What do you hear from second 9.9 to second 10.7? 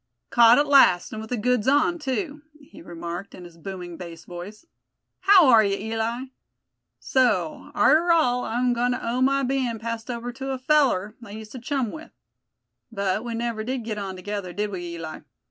over to a